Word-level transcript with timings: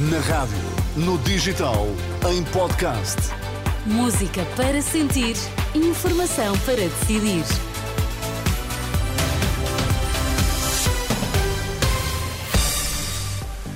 Na 0.00 0.20
rádio, 0.20 0.56
no 0.94 1.18
digital, 1.18 1.88
em 2.30 2.44
podcast. 2.52 3.16
Música 3.84 4.44
para 4.54 4.80
sentir, 4.80 5.34
informação 5.74 6.56
para 6.58 6.76
decidir. 6.76 7.42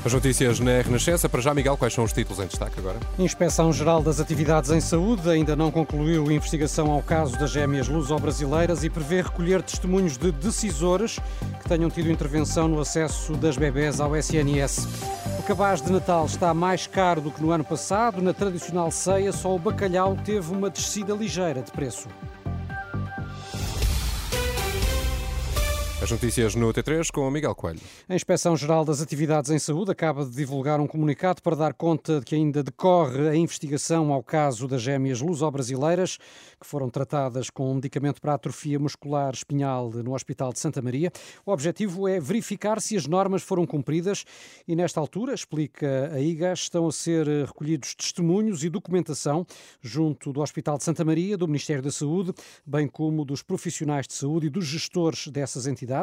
As 0.04 0.12
notícias 0.12 0.60
na 0.60 0.80
Renascença. 0.80 1.28
Para 1.28 1.40
já, 1.40 1.53
Miguel, 1.53 1.76
quais 1.76 1.92
são 1.92 2.04
os 2.04 2.12
títulos 2.12 2.38
em 2.38 2.46
destaque 2.46 2.78
agora? 2.78 3.00
Inspeção-Geral 3.18 4.00
das 4.00 4.20
Atividades 4.20 4.70
em 4.70 4.80
Saúde 4.80 5.28
ainda 5.28 5.56
não 5.56 5.72
concluiu 5.72 6.28
a 6.28 6.32
investigação 6.32 6.88
ao 6.92 7.02
caso 7.02 7.36
das 7.36 7.50
gêmeas 7.50 7.88
luso-brasileiras 7.88 8.84
e 8.84 8.90
prevê 8.90 9.22
recolher 9.22 9.60
testemunhos 9.60 10.16
de 10.16 10.30
decisores 10.30 11.18
que 11.60 11.68
tenham 11.68 11.90
tido 11.90 12.08
intervenção 12.12 12.68
no 12.68 12.80
acesso 12.80 13.32
das 13.34 13.56
bebés 13.56 14.00
ao 14.00 14.16
SNS. 14.16 14.86
O 15.43 15.45
cabaz 15.45 15.83
de 15.83 15.90
Natal 15.90 16.24
está 16.24 16.55
mais 16.55 16.87
caro 16.87 17.20
do 17.20 17.28
que 17.32 17.42
no 17.42 17.50
ano 17.50 17.64
passado. 17.64 18.23
Na 18.23 18.33
tradicional 18.33 18.92
ceia, 18.92 19.33
só 19.33 19.52
o 19.52 19.59
bacalhau 19.59 20.16
teve 20.24 20.52
uma 20.52 20.70
descida 20.70 21.14
ligeira 21.14 21.60
de 21.60 21.73
preço. 21.73 22.09
Notícias 26.12 26.54
no 26.54 26.70
T3 26.74 27.10
com 27.10 27.26
o 27.26 27.30
Miguel 27.30 27.54
Coelho. 27.54 27.80
A 28.06 28.14
Inspeção-Geral 28.14 28.84
das 28.84 29.00
Atividades 29.00 29.50
em 29.50 29.58
Saúde 29.58 29.92
acaba 29.92 30.26
de 30.26 30.30
divulgar 30.30 30.78
um 30.78 30.86
comunicado 30.86 31.40
para 31.40 31.56
dar 31.56 31.72
conta 31.72 32.20
de 32.20 32.26
que 32.26 32.34
ainda 32.34 32.62
decorre 32.62 33.30
a 33.30 33.34
investigação 33.34 34.12
ao 34.12 34.22
caso 34.22 34.68
das 34.68 34.82
gêmeas 34.82 35.22
luso-brasileiras 35.22 36.18
que 36.60 36.66
foram 36.66 36.90
tratadas 36.90 37.48
com 37.48 37.70
um 37.70 37.76
medicamento 37.76 38.20
para 38.20 38.34
atrofia 38.34 38.78
muscular 38.78 39.32
espinhal 39.32 39.88
no 39.88 40.12
Hospital 40.12 40.52
de 40.52 40.58
Santa 40.58 40.82
Maria. 40.82 41.10
O 41.46 41.50
objetivo 41.50 42.06
é 42.06 42.20
verificar 42.20 42.78
se 42.82 42.94
as 42.94 43.06
normas 43.06 43.42
foram 43.42 43.66
cumpridas 43.66 44.24
e, 44.68 44.76
nesta 44.76 45.00
altura, 45.00 45.32
explica 45.32 46.10
a 46.12 46.20
IGA, 46.20 46.52
estão 46.52 46.86
a 46.86 46.92
ser 46.92 47.26
recolhidos 47.46 47.94
testemunhos 47.94 48.62
e 48.62 48.69
documentação 48.69 49.47
junto 49.80 50.30
do 50.30 50.42
Hospital 50.42 50.76
de 50.76 50.84
Santa 50.84 51.06
Maria, 51.06 51.38
do 51.38 51.48
Ministério 51.48 51.82
da 51.82 51.91
Saúde, 51.91 52.34
bem 52.66 52.86
como 52.86 53.24
dos 53.24 53.42
profissionais 53.42 54.06
de 54.06 54.12
saúde 54.12 54.48
e 54.48 54.50
dos 54.50 54.66
gestores 54.66 55.28
dessas 55.28 55.66
entidades 55.66 56.02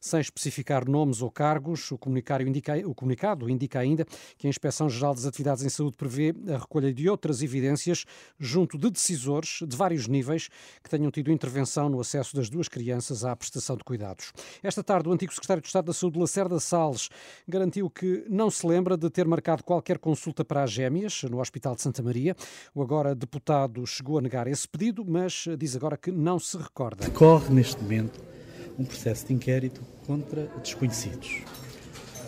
sem 0.00 0.20
especificar 0.20 0.88
nomes 0.88 1.22
ou 1.22 1.30
cargos. 1.30 1.90
O, 1.90 1.98
indica, 2.46 2.76
o 2.86 2.94
comunicado 2.94 3.48
indica 3.48 3.80
ainda 3.80 4.04
que 4.36 4.46
a 4.46 4.50
Inspeção-Geral 4.50 5.14
das 5.14 5.26
Atividades 5.26 5.64
em 5.64 5.68
Saúde 5.68 5.96
prevê 5.96 6.34
a 6.48 6.58
recolha 6.58 6.92
de 6.92 7.08
outras 7.08 7.42
evidências 7.42 8.04
junto 8.38 8.78
de 8.78 8.90
decisores 8.90 9.60
de 9.66 9.76
vários 9.76 10.06
níveis 10.06 10.48
que 10.82 10.90
tenham 10.90 11.10
tido 11.10 11.30
intervenção 11.30 11.88
no 11.88 12.00
acesso 12.00 12.34
das 12.34 12.48
duas 12.48 12.68
crianças 12.68 13.24
à 13.24 13.34
prestação 13.34 13.76
de 13.76 13.84
cuidados. 13.84 14.32
Esta 14.62 14.82
tarde, 14.82 15.08
o 15.08 15.12
antigo 15.12 15.32
secretário 15.32 15.62
de 15.62 15.68
Estado 15.68 15.86
da 15.86 15.92
Saúde, 15.92 16.18
Lacerda 16.18 16.58
Salles, 16.60 17.08
garantiu 17.46 17.88
que 17.90 18.24
não 18.28 18.50
se 18.50 18.66
lembra 18.66 18.96
de 18.96 19.08
ter 19.10 19.26
marcado 19.26 19.62
qualquer 19.62 19.98
consulta 19.98 20.44
para 20.44 20.62
as 20.62 20.70
gêmeas 20.70 21.22
no 21.24 21.40
Hospital 21.40 21.74
de 21.74 21.82
Santa 21.82 22.02
Maria. 22.02 22.36
O 22.74 22.82
agora 22.82 23.14
deputado 23.14 23.86
chegou 23.86 24.18
a 24.18 24.20
negar 24.20 24.46
esse 24.46 24.68
pedido, 24.68 25.04
mas 25.04 25.44
diz 25.58 25.76
agora 25.76 25.96
que 25.96 26.10
não 26.10 26.38
se 26.38 26.56
recorda. 26.56 27.04
Decorre 27.04 27.52
neste 27.52 27.82
momento 27.82 28.35
um 28.78 28.84
processo 28.84 29.26
de 29.26 29.32
inquérito 29.32 29.80
contra 30.06 30.46
desconhecidos. 30.62 31.42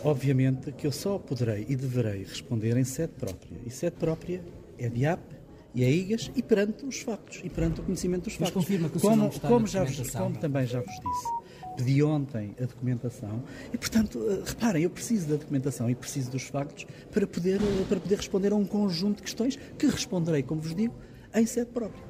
Obviamente 0.05 0.73
que 0.73 0.87
eu 0.87 0.93
só 0.93 1.19
poderei 1.19 1.67
e 1.69 1.77
deverei 1.77 2.23
responder 2.23 2.77
em 2.77 2.85
sede 2.85 3.13
própria. 3.19 3.59
E 3.67 3.71
sede 3.71 3.97
própria 3.97 4.43
é 4.79 4.89
de 4.89 5.07
AP 5.07 5.21
e 5.75 5.85
é 5.85 5.91
IGAS 5.91 6.31
e 6.35 6.43
perante 6.43 6.85
os 6.87 7.01
factos, 7.01 7.41
e 7.45 7.49
perante 7.49 7.81
o 7.81 7.85
conhecimento 7.85 8.25
dos 8.25 8.39
Mas 8.39 8.49
factos. 8.49 8.65
confirma 8.65 8.89
que 8.89 8.97
o 8.97 9.01
como, 9.01 9.29
está 9.29 9.49
como, 9.49 9.67
já 9.67 9.85
vos, 9.85 10.11
como 10.11 10.37
também 10.37 10.67
já 10.67 10.81
vos 10.81 10.95
disse, 10.95 11.77
pedi 11.77 12.03
ontem 12.03 12.55
a 12.61 12.65
documentação 12.65 13.43
e, 13.73 13.79
portanto, 13.79 14.25
eh, 14.29 14.43
reparem, 14.45 14.83
eu 14.83 14.91
preciso 14.91 15.29
da 15.29 15.37
documentação 15.37 15.89
e 15.91 15.95
preciso 15.95 16.31
dos 16.31 16.45
factos 16.45 16.87
para 17.13 17.27
poder, 17.27 17.61
eh, 17.61 17.85
para 17.89 18.01
poder 18.01 18.17
responder 18.17 18.53
a 18.53 18.57
um 18.57 18.65
conjunto 18.65 19.19
de 19.19 19.23
questões 19.23 19.59
que 19.79 19.87
responderei, 19.87 20.43
como 20.43 20.61
vos 20.61 20.75
digo, 20.75 20.95
em 21.35 21.47
sede 21.47 21.71
própria. 21.71 22.03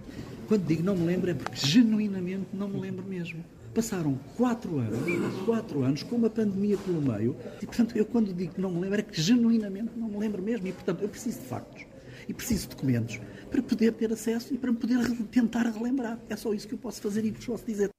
Quando 0.46 0.64
digo 0.64 0.82
não 0.82 0.96
me 0.96 1.04
lembro 1.04 1.30
é 1.30 1.34
porque 1.34 1.56
genuinamente 1.56 2.46
não 2.54 2.68
me 2.68 2.80
lembro 2.80 3.04
mesmo. 3.04 3.44
Passaram 3.74 4.18
quatro 4.36 4.78
anos, 4.78 4.98
quatro 5.44 5.82
anos, 5.82 6.02
com 6.02 6.16
uma 6.16 6.30
pandemia 6.30 6.76
pelo 6.78 7.00
meio, 7.00 7.36
e 7.62 7.66
portanto 7.66 7.96
eu 7.96 8.04
quando 8.04 8.32
digo 8.32 8.54
que 8.54 8.60
não 8.60 8.70
me 8.70 8.80
lembro 8.80 9.00
é 9.00 9.02
que 9.02 9.20
genuinamente 9.20 9.90
não 9.96 10.08
me 10.08 10.18
lembro 10.18 10.42
mesmo, 10.42 10.66
e 10.66 10.72
portanto 10.72 11.02
eu 11.02 11.08
preciso 11.08 11.38
de 11.38 11.46
factos 11.46 11.86
e 12.28 12.34
preciso 12.34 12.62
de 12.62 12.68
documentos 12.70 13.20
para 13.50 13.62
poder 13.62 13.92
ter 13.92 14.12
acesso 14.12 14.52
e 14.52 14.58
para 14.58 14.70
me 14.70 14.78
poder 14.78 14.98
tentar 15.30 15.62
relembrar. 15.62 16.18
É 16.28 16.36
só 16.36 16.52
isso 16.52 16.66
que 16.68 16.74
eu 16.74 16.78
posso 16.78 17.00
fazer 17.00 17.24
e 17.24 17.30
vos 17.30 17.44
posso 17.44 17.64
dizer. 17.64 17.90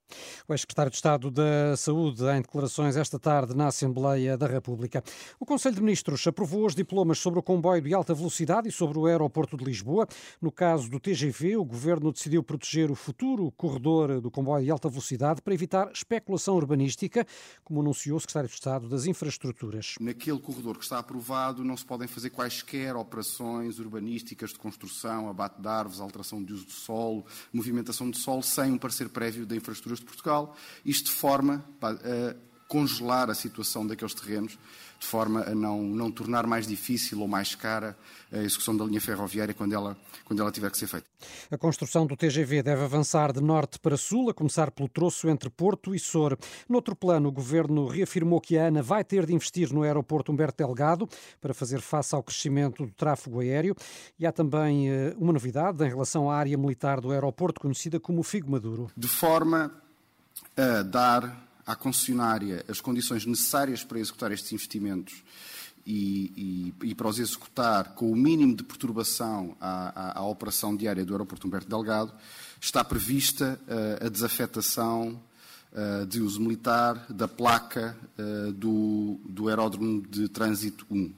O 0.50 0.52
ex-secretário 0.52 0.90
de 0.90 0.96
Estado 0.96 1.30
da 1.30 1.76
Saúde 1.76 2.24
em 2.24 2.42
declarações 2.42 2.96
esta 2.96 3.20
tarde 3.20 3.56
na 3.56 3.68
Assembleia 3.68 4.36
da 4.36 4.48
República. 4.48 5.00
O 5.38 5.46
Conselho 5.46 5.76
de 5.76 5.80
Ministros 5.80 6.26
aprovou 6.26 6.66
os 6.66 6.74
diplomas 6.74 7.20
sobre 7.20 7.38
o 7.38 7.42
comboio 7.42 7.80
de 7.80 7.94
alta 7.94 8.12
velocidade 8.12 8.68
e 8.68 8.72
sobre 8.72 8.98
o 8.98 9.06
aeroporto 9.06 9.56
de 9.56 9.64
Lisboa. 9.64 10.08
No 10.42 10.50
caso 10.50 10.90
do 10.90 10.98
TGV, 10.98 11.56
o 11.56 11.64
governo 11.64 12.10
decidiu 12.10 12.42
proteger 12.42 12.90
o 12.90 12.96
futuro 12.96 13.48
corredor 13.52 14.20
do 14.20 14.28
comboio 14.28 14.64
de 14.64 14.72
alta 14.72 14.88
velocidade 14.88 15.40
para 15.40 15.54
evitar 15.54 15.88
especulação 15.92 16.56
urbanística, 16.56 17.24
como 17.62 17.80
anunciou 17.80 18.16
o 18.16 18.20
secretário 18.20 18.48
de 18.48 18.54
Estado 18.56 18.88
das 18.88 19.06
Infraestruturas. 19.06 19.94
Naquele 20.00 20.40
corredor 20.40 20.76
que 20.76 20.82
está 20.82 20.98
aprovado, 20.98 21.62
não 21.62 21.76
se 21.76 21.84
podem 21.84 22.08
fazer 22.08 22.30
quaisquer 22.30 22.96
operações 22.96 23.78
urbanísticas 23.78 24.50
de 24.50 24.58
construção, 24.58 25.28
abate 25.28 25.62
de 25.62 25.68
árvores, 25.68 26.00
alteração 26.00 26.42
de 26.42 26.52
uso 26.52 26.64
do 26.64 26.72
solo, 26.72 27.24
movimentação 27.52 28.10
de 28.10 28.18
solo, 28.18 28.42
sem 28.42 28.72
um 28.72 28.78
parecer 28.78 29.08
prévio 29.10 29.46
da 29.46 29.54
Infraestruturas 29.54 30.00
de 30.00 30.06
Portugal. 30.06 30.39
Isto 30.84 31.06
de 31.06 31.16
forma 31.16 31.64
a 31.82 32.34
congelar 32.70 33.28
a 33.28 33.34
situação 33.34 33.84
daqueles 33.84 34.14
terrenos, 34.14 34.56
de 35.00 35.04
forma 35.04 35.40
a 35.40 35.54
não, 35.56 35.82
não 35.82 36.08
tornar 36.08 36.46
mais 36.46 36.68
difícil 36.68 37.20
ou 37.20 37.26
mais 37.26 37.56
cara 37.56 37.98
a 38.30 38.38
execução 38.38 38.76
da 38.76 38.84
linha 38.84 39.00
ferroviária 39.00 39.52
quando 39.52 39.72
ela, 39.72 39.96
quando 40.24 40.40
ela 40.40 40.52
tiver 40.52 40.70
que 40.70 40.78
ser 40.78 40.86
feita. 40.86 41.06
A 41.50 41.58
construção 41.58 42.06
do 42.06 42.16
TGV 42.16 42.62
deve 42.62 42.84
avançar 42.84 43.32
de 43.32 43.40
norte 43.40 43.80
para 43.80 43.96
sul, 43.96 44.30
a 44.30 44.34
começar 44.34 44.70
pelo 44.70 44.88
troço 44.88 45.28
entre 45.28 45.50
Porto 45.50 45.96
e 45.96 45.98
Sor. 45.98 46.38
Noutro 46.68 46.94
plano, 46.94 47.28
o 47.28 47.32
governo 47.32 47.88
reafirmou 47.88 48.40
que 48.40 48.56
a 48.56 48.68
ANA 48.68 48.82
vai 48.84 49.02
ter 49.02 49.26
de 49.26 49.34
investir 49.34 49.72
no 49.72 49.82
aeroporto 49.82 50.30
Humberto 50.30 50.64
Delgado 50.64 51.08
para 51.40 51.52
fazer 51.52 51.80
face 51.80 52.14
ao 52.14 52.22
crescimento 52.22 52.86
do 52.86 52.92
tráfego 52.92 53.40
aéreo. 53.40 53.74
E 54.16 54.24
há 54.24 54.30
também 54.30 54.88
eh, 54.88 55.12
uma 55.18 55.32
novidade 55.32 55.84
em 55.84 55.88
relação 55.88 56.30
à 56.30 56.36
área 56.36 56.56
militar 56.56 57.00
do 57.00 57.10
aeroporto, 57.10 57.60
conhecida 57.60 57.98
como 57.98 58.22
Figo 58.22 58.48
Maduro. 58.48 58.88
de 58.96 59.08
forma 59.08 59.72
a 60.56 60.82
dar 60.82 61.48
à 61.66 61.74
concessionária 61.76 62.64
as 62.68 62.80
condições 62.80 63.24
necessárias 63.26 63.84
para 63.84 63.98
executar 64.00 64.32
estes 64.32 64.52
investimentos 64.52 65.22
e, 65.86 66.72
e- 66.82 66.88
e 66.90 66.94
para 66.94 67.08
os 67.08 67.18
executar 67.18 67.94
com 67.94 68.10
o 68.10 68.16
mínimo 68.16 68.54
de 68.54 68.62
perturbação 68.62 69.56
à, 69.60 70.10
à- 70.10 70.18
à 70.18 70.22
operação 70.24 70.76
diária 70.76 71.04
do 71.04 71.12
aeroporto 71.14 71.46
Humberto 71.46 71.68
Delgado, 71.68 72.12
está 72.60 72.84
prevista 72.84 73.58
eh, 73.66 74.06
a 74.06 74.08
desafetação 74.10 75.18
eh, 75.72 76.04
de 76.06 76.20
uso 76.20 76.40
militar 76.40 77.06
da 77.08 77.26
placa 77.26 77.96
eh, 78.18 78.52
do, 78.52 79.18
do 79.24 79.48
aeródromo 79.48 80.02
de 80.02 80.28
trânsito 80.28 80.84
1, 80.90 81.10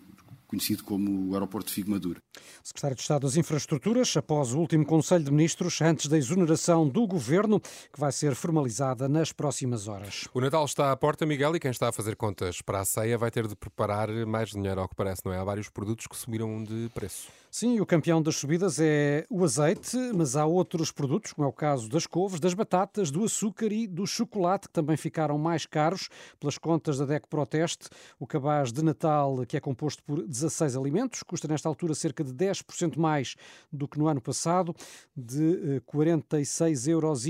conhecido 0.53 0.85
como 0.85 1.31
o 1.31 1.33
aeroporto 1.33 1.69
de 1.69 1.75
Figo 1.75 1.91
Maduro. 1.91 2.21
Secretário 2.63 2.95
de 2.95 3.01
Estado 3.01 3.23
das 3.23 3.37
Infraestruturas, 3.39 4.15
após 4.19 4.53
o 4.53 4.59
último 4.59 4.85
Conselho 4.85 5.25
de 5.25 5.31
Ministros, 5.31 5.81
antes 5.81 6.09
da 6.09 6.19
exoneração 6.19 6.87
do 6.87 7.07
governo, 7.07 7.59
que 7.59 7.99
vai 7.99 8.13
ser 8.13 8.35
formalizada 8.35 9.09
nas 9.09 9.33
próximas 9.33 9.89
horas. 9.89 10.29
O 10.35 10.41
Natal 10.43 10.67
está 10.67 10.93
à 10.93 10.97
porta, 10.97 11.25
Miguel, 11.25 11.57
e 11.57 11.61
quem 11.61 11.71
está 11.71 11.89
a 11.89 11.93
fazer 11.93 12.17
contas 12.17 12.61
para 12.61 12.81
a 12.81 12.85
ceia 12.85 13.17
vai 13.17 13.31
ter 13.31 13.49
de 13.49 13.57
preparar 13.57 14.11
mais 14.27 14.51
dinheiro, 14.51 14.83
ao 14.83 14.89
que 14.89 14.95
parece, 14.95 15.23
não 15.25 15.33
é? 15.33 15.39
Há 15.39 15.45
vários 15.45 15.71
produtos 15.71 16.07
que 16.07 16.17
subiram 16.17 16.63
de 16.63 16.91
preço. 16.93 17.29
Sim, 17.51 17.81
o 17.81 17.87
campeão 17.87 18.23
das 18.23 18.37
subidas 18.37 18.79
é 18.79 19.27
o 19.29 19.45
azeite, 19.45 19.97
mas 20.15 20.37
há 20.37 20.47
outros 20.47 20.91
produtos, 20.91 21.33
como 21.33 21.47
é 21.47 21.49
o 21.49 21.53
caso 21.53 21.89
das 21.89 22.07
couves, 22.07 22.41
das 22.41 22.55
batatas, 22.55 23.11
do 23.11 23.25
açúcar 23.25 23.71
e 23.71 23.87
do 23.87 24.07
chocolate, 24.07 24.69
que 24.69 24.73
também 24.73 24.97
ficaram 24.97 25.37
mais 25.37 25.67
caros 25.67 26.09
pelas 26.41 26.57
contas 26.57 26.97
da 26.97 27.05
DEC 27.05 27.27
Proteste. 27.29 27.89
O 28.19 28.27
cabaz 28.27 28.73
de 28.73 28.83
Natal, 28.83 29.45
que 29.47 29.57
é 29.57 29.61
composto 29.61 30.03
por 30.03 30.27
16 30.27 30.42
alimentos, 30.77 31.23
custa 31.23 31.49
nesta 31.49 31.69
altura 31.69 31.95
cerca 31.95 32.25
de 32.25 32.33
10% 32.33 32.97
mais 32.97 33.37
do 33.73 33.87
que 33.89 33.99
no 33.99 34.09
ano 34.09 34.21
passado, 34.21 34.75
de 35.17 35.77
eh, 35.77 35.81
46,31 35.81 36.89
euros 36.89 37.25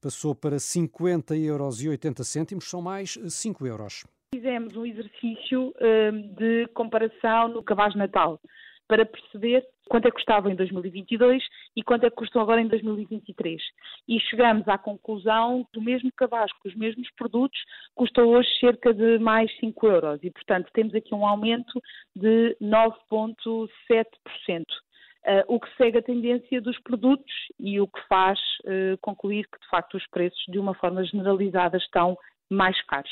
passou 0.00 0.34
para 0.34 0.56
50,80 0.56 1.36
euros, 1.44 2.68
são 2.68 2.82
mais 2.82 3.18
eh, 3.22 3.28
5 3.28 3.66
euros. 3.66 4.04
Fizemos 4.34 4.76
um 4.76 4.86
exercício 4.86 5.74
hum, 5.80 6.34
de 6.36 6.68
comparação 6.74 7.48
no 7.48 7.62
cabaz 7.62 7.94
Natal 7.96 8.40
para 8.86 9.04
perceber 9.04 9.66
quanto 9.90 10.06
é 10.06 10.10
que 10.10 10.14
custava 10.14 10.48
em 10.48 10.54
2022 10.54 11.42
e 11.76 11.82
quanto 11.82 12.06
é 12.06 12.10
que 12.10 12.14
custam 12.14 12.40
agora 12.40 12.60
em 12.60 12.68
2023. 12.68 13.60
E 14.06 14.20
chegamos 14.20 14.68
à 14.68 14.78
conclusão 14.78 15.66
que 15.72 15.80
o 15.80 15.82
mesmo 15.82 16.12
cabaz 16.16 16.52
com 16.52 16.68
os 16.68 16.76
mesmos 16.76 17.10
produtos 17.16 17.58
custa 17.92 18.22
hoje 18.22 18.48
cerca 18.60 18.94
de 18.94 19.18
mais 19.18 19.50
5 19.58 19.86
euros 19.88 20.20
e, 20.22 20.30
portanto, 20.30 20.70
temos 20.72 20.94
aqui 20.94 21.12
um 21.12 21.26
aumento 21.26 21.82
de 22.14 22.56
9,7%. 22.62 24.64
Uh, 25.22 25.44
o 25.48 25.60
que 25.60 25.68
segue 25.76 25.98
a 25.98 26.02
tendência 26.02 26.62
dos 26.62 26.78
produtos 26.78 27.34
e 27.58 27.78
o 27.78 27.86
que 27.86 28.00
faz 28.08 28.38
uh, 28.64 28.96
concluir 29.02 29.46
que, 29.48 29.60
de 29.60 29.68
facto, 29.68 29.96
os 29.96 30.06
preços, 30.06 30.42
de 30.48 30.58
uma 30.58 30.72
forma 30.72 31.04
generalizada, 31.04 31.76
estão 31.76 32.16
mais 32.50 32.80
caros. 32.86 33.10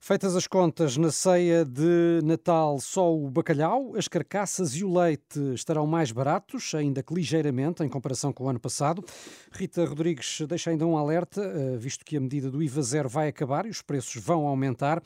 Feitas 0.00 0.36
as 0.36 0.46
contas, 0.46 0.96
na 0.96 1.10
ceia 1.10 1.64
de 1.64 2.20
Natal 2.24 2.78
só 2.78 3.12
o 3.12 3.28
bacalhau, 3.28 3.96
as 3.96 4.06
carcaças 4.06 4.76
e 4.76 4.84
o 4.84 4.96
leite 4.96 5.38
estarão 5.54 5.86
mais 5.86 6.12
baratos, 6.12 6.72
ainda 6.74 7.02
que 7.02 7.12
ligeiramente, 7.12 7.82
em 7.82 7.88
comparação 7.88 8.32
com 8.32 8.44
o 8.44 8.48
ano 8.48 8.60
passado. 8.60 9.02
Rita 9.52 9.84
Rodrigues 9.84 10.40
deixa 10.48 10.70
ainda 10.70 10.86
um 10.86 10.96
alerta, 10.96 11.42
eh, 11.42 11.76
visto 11.76 12.04
que 12.04 12.16
a 12.16 12.20
medida 12.20 12.50
do 12.50 12.62
IVA 12.62 12.82
zero 12.82 13.08
vai 13.08 13.28
acabar 13.28 13.66
e 13.66 13.70
os 13.70 13.82
preços 13.82 14.24
vão 14.24 14.46
aumentar, 14.46 15.02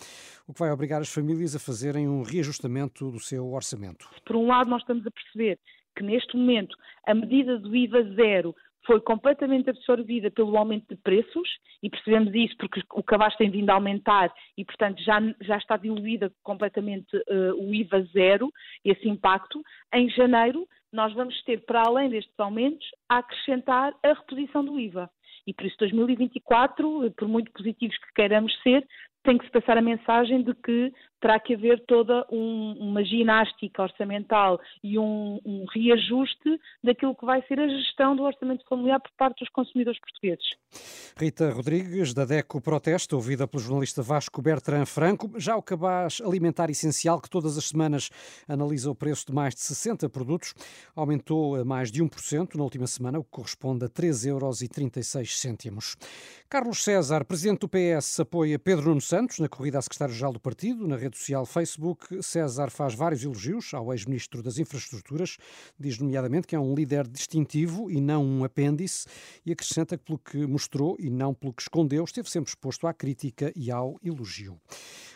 o 0.46 0.52
que 0.52 0.60
vai 0.60 0.70
obrigar 0.70 1.00
as 1.00 1.08
famílias 1.08 1.56
a 1.56 1.58
fazerem 1.58 2.06
um 2.06 2.22
reajustamento 2.22 3.10
do 3.10 3.18
seu 3.18 3.50
orçamento. 3.52 4.06
Por 4.26 4.36
um 4.36 4.46
lado, 4.46 4.68
nós 4.68 4.82
estamos 4.82 5.06
a 5.06 5.10
perceber 5.10 5.58
que 5.96 6.02
neste 6.02 6.36
momento 6.36 6.76
a 7.06 7.14
medida 7.14 7.58
do 7.58 7.74
IVA 7.74 8.02
zero 8.14 8.54
foi 8.84 9.00
completamente 9.00 9.70
absorvida 9.70 10.30
pelo 10.30 10.56
aumento 10.56 10.88
de 10.88 11.00
preços 11.00 11.48
e 11.82 11.88
percebemos 11.88 12.34
isso 12.34 12.56
porque 12.56 12.82
o 12.92 13.02
cabaz 13.02 13.34
tem 13.36 13.50
vindo 13.50 13.70
a 13.70 13.74
aumentar 13.74 14.32
e, 14.56 14.64
portanto, 14.64 15.00
já, 15.02 15.20
já 15.40 15.56
está 15.56 15.76
diluída 15.76 16.32
completamente 16.42 17.16
uh, 17.16 17.54
o 17.58 17.74
IVA 17.74 18.02
zero, 18.12 18.50
esse 18.84 19.08
impacto. 19.08 19.62
Em 19.94 20.08
janeiro, 20.10 20.66
nós 20.92 21.12
vamos 21.14 21.40
ter, 21.44 21.64
para 21.64 21.82
além 21.86 22.10
destes 22.10 22.38
aumentos, 22.38 22.86
a 23.08 23.18
acrescentar 23.18 23.94
a 24.02 24.12
reposição 24.12 24.64
do 24.64 24.78
IVA. 24.78 25.08
E 25.46 25.54
por 25.54 25.66
isso 25.66 25.76
2024, 25.78 27.10
por 27.16 27.28
muito 27.28 27.50
positivos 27.52 27.96
que 27.98 28.12
queiramos 28.14 28.52
ser, 28.62 28.86
tem 29.24 29.38
que 29.38 29.44
se 29.44 29.50
passar 29.50 29.78
a 29.78 29.82
mensagem 29.82 30.42
de 30.42 30.54
que 30.54 30.92
terá 31.22 31.38
que 31.38 31.54
haver 31.54 31.84
toda 31.86 32.26
um, 32.32 32.76
uma 32.80 33.04
ginástica 33.04 33.84
orçamental 33.84 34.60
e 34.82 34.98
um, 34.98 35.40
um, 35.46 35.64
reajuste 35.72 36.60
daquilo 36.82 37.14
que 37.14 37.24
vai 37.24 37.40
ser 37.46 37.60
a 37.60 37.68
gestão 37.68 38.16
do 38.16 38.24
orçamento 38.24 38.64
familiar 38.68 39.00
por 39.00 39.12
parte 39.16 39.38
dos 39.38 39.48
consumidores 39.50 40.00
portugueses. 40.00 40.44
Rita 41.16 41.50
Rodrigues, 41.50 42.12
da 42.12 42.24
DECO 42.24 42.60
Proteste, 42.60 43.14
ouvida 43.14 43.46
pelo 43.46 43.62
jornalista 43.62 44.02
Vasco 44.02 44.42
Bertrand 44.42 44.84
Franco. 44.84 45.30
Já 45.38 45.56
o 45.56 45.62
cabaz 45.62 46.20
alimentar 46.20 46.68
essencial, 46.70 47.20
que 47.20 47.30
todas 47.30 47.56
as 47.56 47.66
semanas 47.66 48.10
analisa 48.48 48.90
o 48.90 48.94
preço 48.94 49.26
de 49.26 49.32
mais 49.32 49.54
de 49.54 49.60
60 49.60 50.10
produtos, 50.10 50.54
aumentou 50.96 51.54
a 51.54 51.64
mais 51.64 51.92
de 51.92 52.02
1% 52.02 52.56
na 52.56 52.64
última 52.64 52.88
semana, 52.88 53.20
o 53.20 53.24
que 53.24 53.30
corresponde 53.30 53.84
a 53.84 53.88
3,36 53.88 54.26
euros. 54.26 55.96
Carlos 56.48 56.82
César, 56.82 57.24
presidente 57.24 57.60
do 57.60 57.68
PS, 57.68 58.20
apoia 58.20 58.58
Pedro 58.58 58.88
Nuno 58.88 59.00
Santos 59.00 59.38
na 59.38 59.48
corrida 59.48 59.78
a 59.78 59.82
secretário-geral 59.82 60.32
do 60.32 60.40
partido. 60.40 60.88
Na 60.88 60.96
rede 60.96 61.11
social 61.16 61.46
Facebook, 61.46 62.22
César 62.22 62.70
faz 62.70 62.94
vários 62.94 63.22
elogios 63.24 63.72
ao 63.74 63.92
ex-ministro 63.92 64.42
das 64.42 64.58
Infraestruturas, 64.58 65.36
diz 65.78 65.98
nomeadamente 65.98 66.46
que 66.46 66.56
é 66.56 66.60
um 66.60 66.74
líder 66.74 67.06
distintivo 67.06 67.90
e 67.90 68.00
não 68.00 68.24
um 68.24 68.44
apêndice, 68.44 69.06
e 69.44 69.52
acrescenta 69.52 69.96
que, 69.96 70.04
pelo 70.04 70.18
que 70.18 70.46
mostrou 70.46 70.96
e 70.98 71.10
não 71.10 71.34
pelo 71.34 71.52
que 71.52 71.62
escondeu, 71.62 72.04
esteve 72.04 72.30
sempre 72.30 72.50
exposto 72.50 72.86
à 72.86 72.94
crítica 72.94 73.52
e 73.54 73.70
ao 73.70 73.98
elogio. 74.02 74.60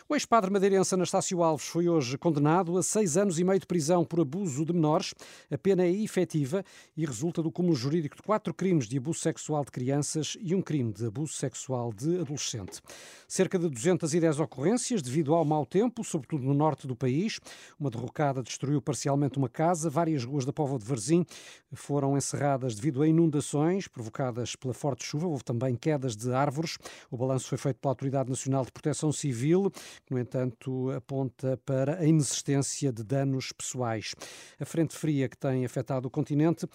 O 0.09 0.15
ex-padre 0.15 0.49
madeirense 0.49 0.95
Anastácio 0.95 1.43
Alves 1.43 1.67
foi 1.67 1.89
hoje 1.89 2.17
condenado 2.17 2.77
a 2.77 2.81
seis 2.81 3.17
anos 3.17 3.39
e 3.39 3.43
meio 3.43 3.59
de 3.59 3.67
prisão 3.67 4.05
por 4.05 4.21
abuso 4.21 4.63
de 4.63 4.71
menores. 4.71 5.13
A 5.51 5.57
pena 5.57 5.83
é 5.83 5.91
efetiva 5.91 6.63
e 6.95 7.05
resulta 7.05 7.43
do 7.43 7.51
cúmulo 7.51 7.75
jurídico 7.75 8.15
de 8.15 8.21
quatro 8.21 8.53
crimes 8.53 8.87
de 8.87 8.97
abuso 8.97 9.19
sexual 9.19 9.65
de 9.65 9.71
crianças 9.71 10.37
e 10.39 10.55
um 10.55 10.61
crime 10.61 10.93
de 10.93 11.07
abuso 11.07 11.33
sexual 11.33 11.91
de 11.91 12.21
adolescente. 12.21 12.81
Cerca 13.27 13.59
de 13.59 13.67
210 13.67 14.39
ocorrências 14.39 15.01
devido 15.01 15.35
ao 15.35 15.43
mau 15.43 15.65
tempo, 15.65 16.05
sobretudo 16.05 16.45
no 16.45 16.53
norte 16.53 16.87
do 16.87 16.95
país. 16.95 17.41
Uma 17.77 17.89
derrocada 17.89 18.41
destruiu 18.41 18.81
parcialmente 18.81 19.37
uma 19.37 19.49
casa. 19.49 19.89
Várias 19.89 20.23
ruas 20.23 20.45
da 20.45 20.53
Póvoa 20.53 20.79
de 20.79 20.85
Varzim 20.85 21.25
foram 21.73 22.15
encerradas 22.15 22.75
devido 22.75 23.01
a 23.01 23.07
inundações 23.09 23.89
provocadas 23.89 24.55
pela 24.55 24.73
forte 24.73 25.03
chuva. 25.03 25.27
Houve 25.27 25.43
também 25.43 25.75
quedas 25.75 26.15
de 26.15 26.31
árvores. 26.31 26.77
O 27.11 27.17
balanço 27.17 27.49
foi 27.49 27.57
feito 27.57 27.81
pela 27.81 27.91
Autoridade 27.91 28.29
Nacional 28.29 28.63
de 28.63 28.71
Proteção 28.71 29.11
Civil 29.11 29.69
que, 30.05 30.13
no 30.13 30.19
entanto, 30.19 30.91
aponta 30.91 31.57
para 31.65 31.99
a 31.99 32.05
inexistência 32.05 32.91
de 32.91 33.03
danos 33.03 33.51
pessoais. 33.51 34.15
A 34.59 34.65
frente 34.65 34.95
fria 34.95 35.27
que 35.27 35.37
tem 35.37 35.65
afetado 35.65 36.07
o 36.07 36.11
continente, 36.11 36.67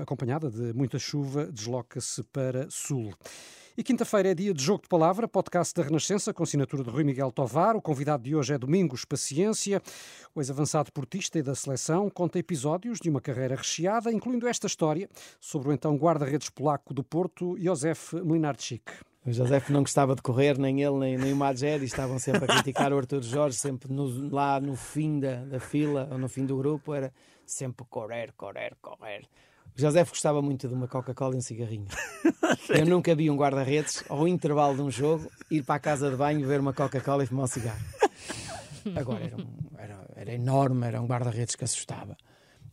acompanhada 0.00 0.50
de 0.50 0.72
muita 0.72 0.98
chuva, 0.98 1.46
desloca-se 1.46 2.22
para 2.24 2.68
sul. 2.70 3.12
E 3.78 3.82
quinta-feira 3.82 4.30
é 4.30 4.34
dia 4.34 4.54
de 4.54 4.62
Jogo 4.62 4.84
de 4.84 4.88
Palavra, 4.88 5.28
podcast 5.28 5.74
da 5.74 5.82
Renascença, 5.82 6.32
com 6.32 6.42
assinatura 6.42 6.82
de 6.82 6.88
Rui 6.88 7.04
Miguel 7.04 7.30
Tovar. 7.30 7.76
O 7.76 7.82
convidado 7.82 8.22
de 8.22 8.34
hoje 8.34 8.54
é 8.54 8.58
Domingos 8.58 9.04
Paciência. 9.04 9.82
O 10.34 10.40
ex-avançado 10.40 10.90
portista 10.90 11.38
e 11.38 11.42
da 11.42 11.54
seleção 11.54 12.08
conta 12.08 12.38
episódios 12.38 12.98
de 12.98 13.10
uma 13.10 13.20
carreira 13.20 13.54
recheada, 13.54 14.10
incluindo 14.10 14.48
esta 14.48 14.66
história 14.66 15.10
sobre 15.38 15.68
o 15.68 15.72
então 15.72 15.94
guarda-redes 15.94 16.48
polaco 16.48 16.94
do 16.94 17.04
Porto, 17.04 17.54
Josef 17.58 18.16
Mlinarczyk. 18.16 18.82
O 19.26 19.32
José 19.32 19.60
não 19.70 19.80
gostava 19.80 20.14
de 20.14 20.22
correr, 20.22 20.56
nem 20.56 20.80
ele, 20.84 20.98
nem, 20.98 21.18
nem 21.18 21.32
o 21.32 21.36
Maged, 21.36 21.84
estavam 21.84 22.16
sempre 22.16 22.44
a 22.44 22.46
criticar 22.46 22.92
o 22.92 22.96
Arthur 22.96 23.22
Jorge, 23.22 23.56
sempre 23.56 23.92
no, 23.92 24.30
lá 24.32 24.60
no 24.60 24.76
fim 24.76 25.18
da, 25.18 25.44
da 25.44 25.58
fila, 25.58 26.08
ou 26.12 26.16
no 26.16 26.28
fim 26.28 26.46
do 26.46 26.56
grupo, 26.56 26.94
era 26.94 27.12
sempre 27.44 27.84
correr, 27.90 28.32
correr, 28.36 28.76
correr. 28.80 29.22
O 29.76 29.80
José 29.80 30.04
gostava 30.04 30.40
muito 30.40 30.68
de 30.68 30.74
uma 30.74 30.86
Coca-Cola 30.86 31.34
e 31.34 31.38
um 31.38 31.40
cigarrinho. 31.40 31.88
Eu 32.70 32.86
nunca 32.86 33.16
vi 33.16 33.28
um 33.28 33.36
guarda-redes, 33.36 34.04
ao 34.08 34.28
intervalo 34.28 34.76
de 34.76 34.82
um 34.82 34.90
jogo, 34.92 35.28
ir 35.50 35.64
para 35.64 35.74
a 35.74 35.80
casa 35.80 36.08
de 36.08 36.16
banho, 36.16 36.46
ver 36.46 36.60
uma 36.60 36.72
Coca-Cola 36.72 37.24
e 37.24 37.26
fumar 37.26 37.46
um 37.46 37.48
cigarro. 37.48 37.84
Agora, 38.94 39.24
era, 39.24 39.36
um, 39.36 39.46
era, 39.76 40.06
era 40.14 40.32
enorme, 40.34 40.86
era 40.86 41.02
um 41.02 41.06
guarda-redes 41.06 41.56
que 41.56 41.64
assustava. 41.64 42.16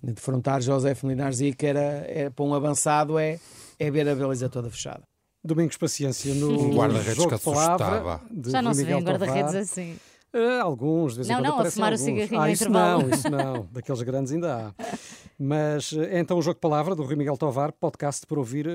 Defrontar 0.03 0.61
José 0.61 0.95
Linares 1.03 1.41
e 1.41 1.51
que 1.51 1.65
era, 1.65 2.05
era, 2.07 2.29
para 2.29 2.45
um 2.45 2.53
avançado 2.53 3.17
é, 3.17 3.39
é 3.79 3.89
ver 3.89 4.07
a 4.07 4.13
beleza 4.13 4.47
toda 4.49 4.69
fechada. 4.69 5.03
Domingos 5.43 5.77
Paciência 5.77 6.33
no 6.33 6.51
um 6.51 6.75
guarda-redes 6.75 7.25
que 7.25 7.33
assustava. 7.33 8.21
Já 8.45 8.61
não 8.61 8.73
se 8.73 8.85
vê 8.85 8.95
um 8.95 9.01
guarda-redes 9.01 9.55
assim. 9.55 9.97
Uh, 10.33 10.63
alguns, 10.63 11.11
de 11.11 11.17
vez 11.17 11.27
não, 11.27 11.35
em 11.35 11.43
quando 11.43 11.53
não, 11.53 11.59
a 11.59 11.71
fumar 11.71 11.91
alguns. 11.91 12.01
o 12.01 12.05
cigarrinho 12.05 12.41
ah, 12.41 12.49
isso 12.49 12.63
intervalo. 12.63 13.03
não, 13.03 13.09
isso 13.09 13.29
não. 13.29 13.69
Daqueles 13.71 14.01
grandes 14.01 14.33
ainda 14.33 14.55
há. 14.55 14.73
Mas 15.37 15.93
é 15.93 16.19
então 16.19 16.39
o 16.39 16.41
Jogo 16.41 16.55
de 16.55 16.59
Palavra 16.61 16.95
do 16.95 17.03
Rui 17.03 17.15
Miguel 17.15 17.37
Tovar, 17.37 17.71
podcast 17.71 18.25
para 18.25 18.39
ouvir 18.39 18.67
uh, 18.67 18.71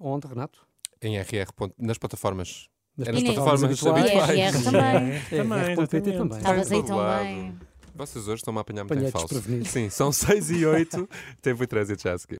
onde, 0.00 0.26
Renato? 0.26 0.66
Em 1.02 1.18
RR, 1.18 1.50
nas 1.78 1.98
plataformas. 1.98 2.70
Nas 2.96 3.08
é 3.08 3.12
nas 3.12 3.22
plataformas 3.22 3.64
habituais. 3.64 4.04
habituais. 4.04 4.30
E 4.30 4.40
RR 4.40 4.64
também. 4.64 5.76
RR.pt 5.76 6.12
também. 6.12 6.38
Estavas 6.38 6.72
aí 6.72 6.82
tão 6.82 7.18
bem. 7.18 7.54
Vocês 7.94 8.26
hoje 8.26 8.36
estão-me 8.36 8.58
a 8.58 8.62
apanhar 8.62 8.84
muito 8.84 9.04
em 9.04 9.10
falso. 9.10 9.42
Sim, 9.66 9.88
são 9.88 10.10
6 10.10 10.50
e 10.50 10.66
8. 10.66 11.08
Tempo 11.40 11.62
e 11.62 11.66
trânsito 11.66 12.02
já 12.02 12.14
a 12.14 12.18
seguir. 12.18 12.32